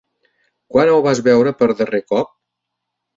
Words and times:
Quan 0.75 0.91
el 0.93 1.03
vas 1.07 1.21
veure 1.27 1.53
per 1.59 1.67
darrer 1.83 1.99
cop? 2.13 2.33